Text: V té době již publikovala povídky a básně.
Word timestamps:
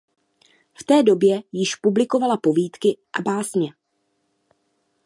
V 0.73 0.83
té 0.83 1.03
době 1.03 1.43
již 1.51 1.75
publikovala 1.75 2.37
povídky 2.37 2.97
a 3.19 3.21
básně. 3.21 3.73